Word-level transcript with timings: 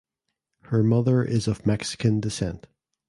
Her 0.63 0.81
mother 0.81 1.23
is 1.23 1.47
of 1.47 1.67
Mexican 1.67 2.19
descent. 2.21 2.65